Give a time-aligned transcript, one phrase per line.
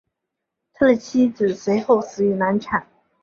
[0.73, 2.87] 他的妻子随后死于难产。